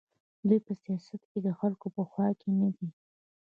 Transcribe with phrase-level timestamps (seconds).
[0.47, 2.87] دوی په سیاست کې د خلکو په خوا کې نه دي.